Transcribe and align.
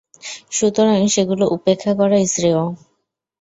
সুতরাং 0.51 0.99
সেগুলো 1.07 1.43
উপেক্ষা 1.47 1.91
করাই 1.95 2.25
শ্রেয়। 2.27 2.61